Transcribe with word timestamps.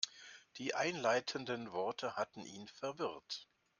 Die 0.57 0.73
einleitenden 0.73 1.73
Worte 1.73 2.15
hatten 2.15 2.43
ihn 2.43 2.67
verwirrt. 2.67 3.47